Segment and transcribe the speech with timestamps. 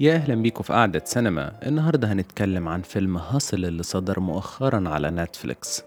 [0.00, 1.52] يا أهلا بيكم في قعدة سينما.
[1.66, 5.82] النهاردة هنتكلم عن فيلم Hustle اللي صدر مؤخرا على نتفليكس.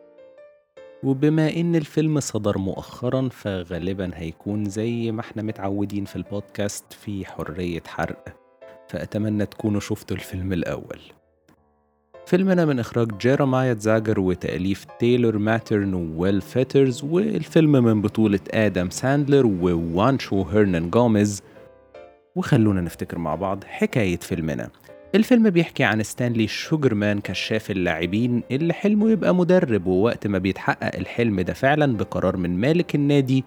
[1.04, 7.84] وبما إن الفيلم صدر مؤخرا فغالبا هيكون زي ما إحنا متعودين في البودكاست في حرية
[7.88, 8.26] حرق.
[8.90, 11.00] فأتمنى تكونوا شفتوا الفيلم الأول.
[12.26, 19.46] فيلمنا من إخراج جيرمايا زاجر وتأليف تايلور ماترن وويل فيترز والفيلم من بطولة آدم ساندلر
[19.46, 21.42] وخوانشو هيرنان جوميز
[22.36, 24.70] وخلونا نفتكر مع بعض حكاية فيلمنا.
[25.16, 31.42] الفيلم بيحكي عن ستانلي شوجرمان كشاف اللاعبين اللي حلمه يبقى مدرب ووقت ما بيتحقق الحلم
[31.42, 33.44] ده فعلا بقرار من مالك النادي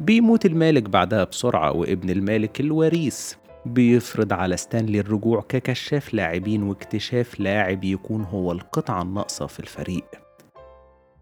[0.00, 3.34] بيموت المالك بعدها بسرعة وابن المالك الوريث
[3.66, 10.04] بيفرض على ستانلي الرجوع ككشاف لاعبين واكتشاف لاعب يكون هو القطعة الناقصة في الفريق.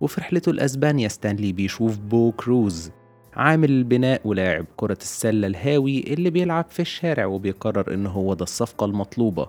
[0.01, 2.91] وفي رحلته لأسبانيا ستانلي بيشوف بو كروز
[3.37, 8.87] عامل البناء ولاعب كرة السلة الهاوي اللي بيلعب في الشارع وبيقرر إن هو ده الصفقة
[8.87, 9.49] المطلوبة.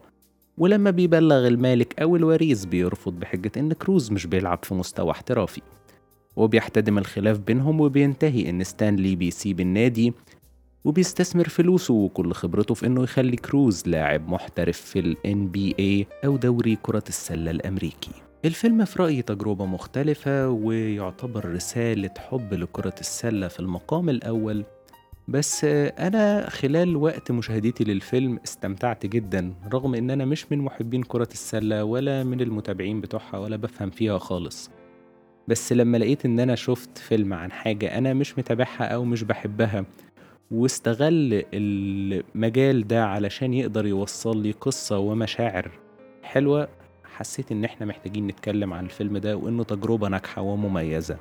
[0.58, 5.62] ولما بيبلغ المالك أو الوريث بيرفض بحجة إن كروز مش بيلعب في مستوى احترافي.
[6.36, 10.14] وبيحتدم الخلاف بينهم وبينتهي إن ستانلي بيسيب النادي
[10.86, 16.78] وبيستثمر فلوسه وكل خبرته في إنه يخلي كروز لاعب محترف في ال NBA أو دوري
[16.84, 18.12] كرة السلة الأمريكي.
[18.46, 24.66] الفيلم في رأيي تجربة مختلفة ويعتبر رسالة حب لكرة السلة في المقام الأول.
[25.28, 25.64] بس
[26.00, 31.84] أنا خلال وقت مشاهدتي للفيلم استمتعت جدا رغم إن أنا مش من محبين كرة السلة
[31.84, 34.70] ولا من المتابعين بتوعها ولا بفهم فيها خالص.
[35.48, 39.86] بس لما لقيت إن أنا شفت فيلم عن حاجة أنا مش متابعها أو مش بحبها
[40.52, 45.72] واستغل المجال ده علشان يقدر يوصل لي قصة ومشاعر
[46.24, 46.68] حلوة
[47.16, 51.18] حسيت إن إحنا محتاجين نتكلم عن الفيلم ده وإنه تجربة ناجحة ومميزة.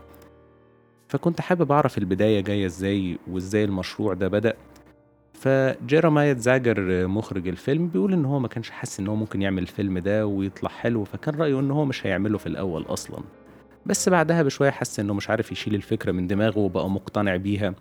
[1.09, 4.55] فكنت حابب أعرف البداية جاية إزاي وإزاي المشروع ده بدأ.
[5.33, 9.99] فجيرمايا زاجر مخرج الفيلم بيقول إن هو ما كانش حاسس إن هو ممكن يعمل الفيلم
[9.99, 13.19] ده ويطلع حلو فكان رأيه إن هو مش هيعمله في الأول أصلا.
[13.87, 17.75] بس بعدها بشوية حس إنه مش عارف يشيل الفكرة من دماغه وبقى مقتنع بيها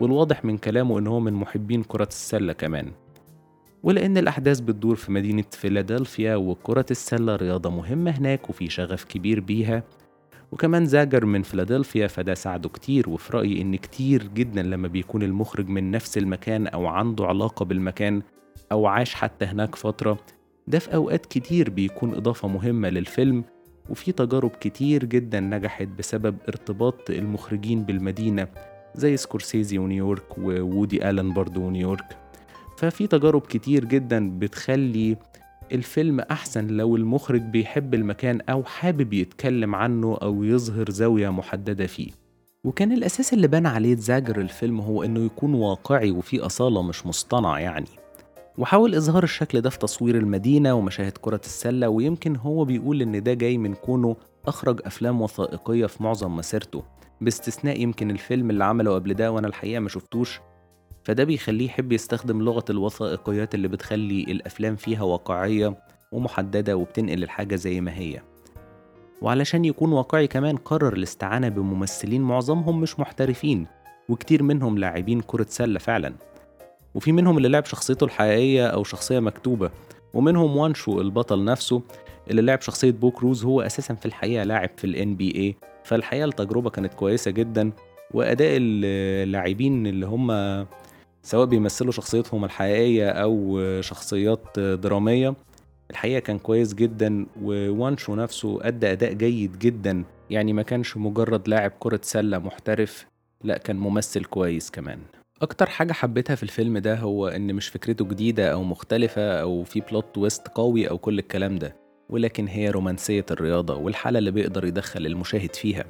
[0.00, 2.92] والواضح من كلامه إن هو من محبين كرة السلة كمان.
[3.84, 9.82] ولأن الأحداث بتدور في مدينة فيلادلفيا وكرة السلة رياضة مهمة هناك وفي شغف كبير بيها.
[10.52, 15.68] وكمان زاجر من فيلادلفيا فده ساعده كتير وفي رأيي إن كتير جدا لما بيكون المخرج
[15.68, 18.22] من نفس المكان أو عنده علاقة بالمكان
[18.72, 20.18] أو عاش حتى هناك فترة.
[20.66, 23.44] ده في أوقات كتير بيكون إضافة مهمة للفيلم
[23.90, 28.48] وفي تجارب كتير جدا نجحت بسبب ارتباط المخرجين بالمدينة
[28.94, 32.23] زي سكورسيزي ونيويورك وودي آلن برضو ونيويورك.
[32.76, 35.16] ففي تجارب كتير جدا بتخلي
[35.72, 42.10] الفيلم أحسن لو المخرج بيحب المكان أو حابب يتكلم عنه أو يظهر زاوية محددة فيه.
[42.64, 47.60] وكان الأساس اللي بان عليه زاجر الفيلم هو إنه يكون واقعي وفيه أصالة مش مصطنع
[47.60, 47.86] يعني.
[48.58, 53.34] وحاول إظهار الشكل ده في تصوير المدينة ومشاهد كرة السلة ويمكن هو بيقول إن ده
[53.34, 56.82] جاي من كونه أخرج أفلام وثائقية في معظم مسيرته.
[57.20, 60.40] باستثناء يمكن الفيلم اللي عمله قبل ده وأنا الحقيقة ما شفتوش
[61.04, 65.76] فده بيخليه يحب يستخدم لغة الوثائقيات اللي بتخلي الأفلام فيها واقعية
[66.12, 68.20] ومحددة وبتنقل الحاجة زي ما هي.
[69.22, 73.66] وعلشان يكون واقعي كمان قرر الاستعانة بممثلين معظمهم مش محترفين
[74.08, 76.14] وكتير منهم لاعبين كرة سلة فعلا.
[76.94, 79.70] وفي منهم اللي لعب شخصيته الحقيقية أو شخصية مكتوبة
[80.14, 81.82] ومنهم وانشو البطل نفسه
[82.30, 86.70] اللي لعب شخصية بو كروز هو أساسا في الحقيقة لاعب في ال NBA فالحقيقة التجربة
[86.70, 87.72] كانت كويسة جدا
[88.14, 90.30] وأداء اللاعبين اللي هم
[91.24, 95.34] سواء بيمثلوا شخصيتهم الحقيقية أو شخصيات درامية.
[95.90, 100.04] الحقيقة كان كويس جدا ووانشو نفسه أدى أداء جيد جدا.
[100.30, 103.06] يعني ما كانش مجرد لاعب كرة سلة محترف
[103.44, 104.98] لا كان ممثل كويس كمان.
[105.42, 109.80] أكتر حاجة حبيتها في الفيلم ده هو إن مش فكرته جديدة أو مختلفة أو في
[109.80, 111.76] بلوت تويست قوي أو كل الكلام ده
[112.08, 115.84] ولكن هي رومانسية الرياضة والحالة اللي بيقدر يدخل المشاهد فيها.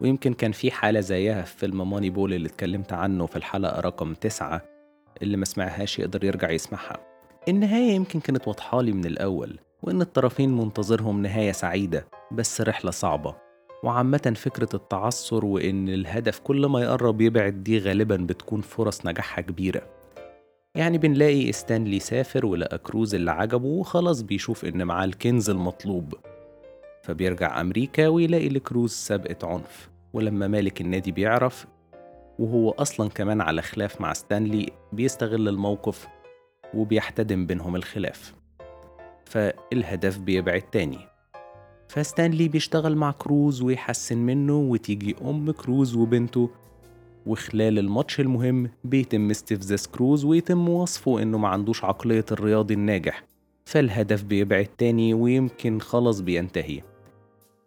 [0.00, 4.14] ويمكن كان في حالة زيها في فيلم ماني بول اللي اتكلمت عنه في الحلقة رقم
[4.14, 4.62] تسعة
[5.22, 6.96] اللي ما سمعهاش يقدر يرجع يسمعها.
[7.48, 13.36] النهاية يمكن كانت واضحة لي من الأول وإن الطرفين منتظرهم نهاية سعيدة بس رحلة صعبة.
[13.84, 19.82] وعامة فكرة التعثر وإن الهدف كل ما يقرب يبعد دي غالبا بتكون فرص نجاحها كبيرة.
[20.74, 26.14] يعني بنلاقي ستانلي سافر ولقى كروز اللي عجبه وخلاص بيشوف إن معاه الكنز المطلوب.
[27.02, 29.93] فبيرجع أمريكا ويلاقي لكروز سابقة عنف.
[30.14, 31.66] ولما مالك النادي بيعرف
[32.38, 36.08] وهو أصلا كمان على خلاف مع ستانلي بيستغل الموقف
[36.74, 38.34] وبيحتدم بينهم الخلاف.
[39.24, 40.98] فالهدف بيبعد تاني.
[41.88, 46.50] فستانلي بيشتغل مع كروز ويحسن منه وتيجي أم كروز وبنته
[47.26, 53.24] وخلال الماتش المهم بيتم استفزاز كروز ويتم وصفه إنه ما عندوش عقلية الرياضي الناجح.
[53.64, 56.80] فالهدف بيبعد تاني ويمكن خلاص بينتهي.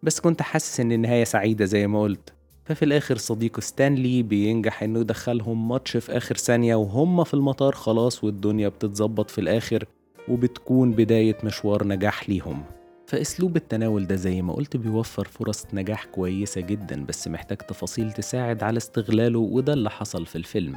[0.02, 2.37] بس كنت حاسس إن النهاية سعيدة زي ما قلت.
[2.68, 8.24] ففي الآخر صديقه ستانلي بينجح إنه يدخلهم ماتش في آخر ثانية وهم في المطار خلاص
[8.24, 9.84] والدنيا بتتظبط في الآخر
[10.28, 12.62] وبتكون بداية مشوار نجاح ليهم.
[13.06, 18.62] فأسلوب التناول ده زي ما قلت بيوفر فرص نجاح كويسة جدا بس محتاج تفاصيل تساعد
[18.62, 20.76] على استغلاله وده اللي حصل في الفيلم.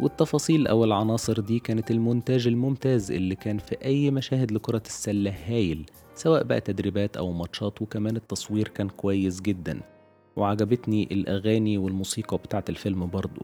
[0.00, 5.90] والتفاصيل أو العناصر دي كانت المونتاج الممتاز اللي كان في أي مشاهد لكرة السلة هايل
[6.14, 9.80] سواء بقى تدريبات أو ماتشات وكمان التصوير كان كويس جدا.
[10.36, 13.42] وعجبتني الأغاني والموسيقى بتاعت الفيلم برضو.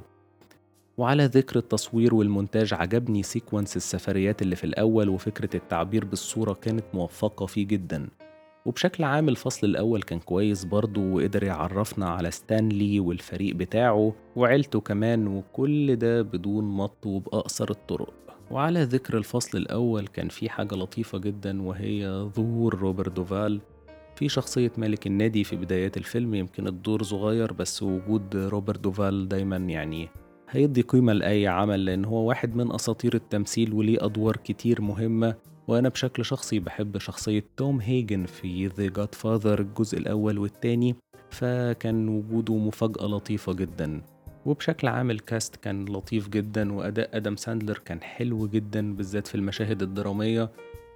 [0.99, 7.47] وعلى ذكر التصوير والمونتاج عجبني sequence السفريات اللي في الأول وفكرة التعبير بالصورة كانت موفقة
[7.47, 8.09] فيه جدا.
[8.67, 15.27] وبشكل عام الفصل الأول كان كويس برضه وقدر يعرفنا على ستانلي والفريق بتاعه وعيلته كمان
[15.27, 18.15] وكل ده بدون مط وبأقصر الطرق.
[18.51, 23.61] وعلى ذكر الفصل الأول كان في حاجة لطيفة جدا وهي ظهور روبرت دوفال
[24.19, 29.57] في شخصية ملك النادي في بدايات الفيلم يمكن الدور صغير بس وجود روبرت دوفال دايما
[29.57, 30.09] يعني
[30.51, 35.35] هيدي قيمة لأي عمل لأن هو واحد من أساطير التمثيل وليه أدوار كتير مهمة.
[35.69, 40.97] وأنا بشكل شخصي بحب شخصية توم هيجن في The Godfather الجزء الأول والتاني
[41.31, 44.03] فكان وجوده مفاجأة لطيفة جدا.
[44.47, 49.35] وبشكل عام ال cast كان لطيف جدا وأداء أدم ساندلر كان حلو جدا بالذات في
[49.35, 50.51] المشاهد الدرامية.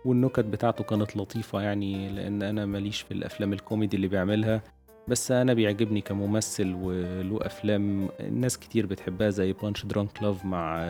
[0.05, 4.63] والنكت بتاعته كانت لطيفة يعني لأن أنا ماليش في الأفلام الكوميدي اللي بيعملها
[5.09, 10.87] بس أنا بيعجبني كممثل وله أفلام ناس كتير بتحبها زي Punch-Drunk Love مع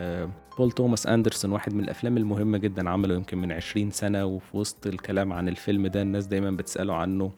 [0.59, 4.87] بول توماس أندرسون واحد من الأفلام المهمة جدا عمله يمكن من عشرين سنة وفي وسط
[4.87, 7.33] الكلام عن الفيلم ده الناس دايما بتسأله عنه.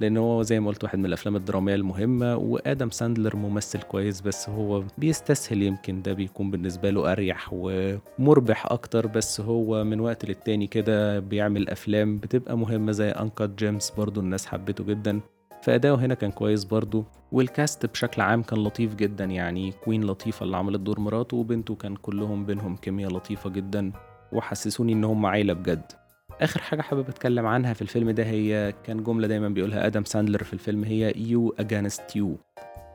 [0.00, 4.48] لأن هو زي ما قلت واحد من الأفلام الدرامية المهمة وآدم ساندلر ممثل كويس بس
[4.48, 10.66] هو بيستسهل يمكن ده بيكون بالنسبة له أريح ومربح أكتر بس هو من وقت للتاني
[10.66, 15.20] كده بيعمل أفلام بتبقى مهمة زي Uncut Gems برضو الناس حبته جدا
[15.62, 20.44] فأداؤه هنا كان كويس برضو وال cast بشكل عام كان لطيف جدا يعني كوين لطيفة
[20.44, 23.92] اللي عملت دور مراته وبنته كان كلهم بينهم كيمياء لطيفة جدا
[24.32, 25.92] وحسسوني إن هم عيلة بجد.
[26.40, 30.42] آخر حاجة حابب أتكلم عنها في الفيلم ده هي كان جملة دايما بيقولها آدم ساندلر
[30.44, 32.36] في الفيلم هي you against you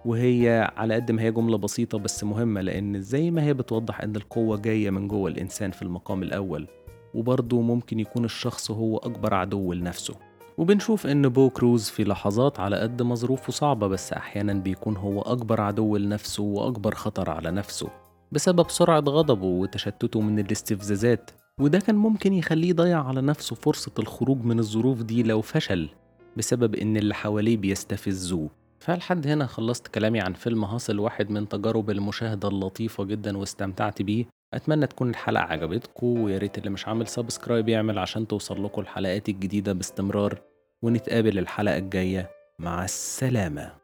[0.06, 4.16] وهي على قد ما هي جملة بسيطة بس مهمة لأن زي ما هي بتوضح إن
[4.16, 6.68] القوة جاية من جوه الإنسان في المقام الأول
[7.14, 10.14] وبرضه ممكن يكون الشخص هو أكبر عدو لنفسه.
[10.58, 15.22] وبنشوف إن بو كروز في لحظات على قد ما ظروفه صعبة بس أحيانا بيكون هو
[15.22, 17.90] أكبر عدو لنفسه وأكبر خطر على نفسه
[18.32, 21.32] بسبب سرعة غضبه وتشتته من الاستفزازات.
[21.60, 25.90] وده كان ممكن يخليه يضيع على نفسه فرصة الخروج من الظروف دي لو فشل
[26.38, 28.50] بسبب إن اللي حواليه بيستفزوه.
[28.80, 34.26] فلحد هنا خلصت كلامي عن فيلم هاصل واحد من تجارب المشاهدة اللطيفة جدا واستمتعت بيه.
[34.54, 39.30] أتمنى تكون الحلقة عجبتكم ويا ريت اللي مش عامل سبسكرايب يعمل عشان توصل لكم الحلقات
[39.30, 40.42] الجديدة باستمرار.
[40.82, 42.30] ونتقابل الحلقة الجاية.
[42.60, 43.79] مع السلامة.